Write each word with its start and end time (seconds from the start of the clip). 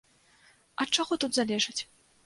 Ад 0.85 0.89
чаго 0.97 1.21
тут 1.25 1.31
залежыць? 1.41 1.79